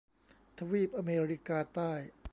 [0.57, 1.91] ทวีปอเมริกาใต้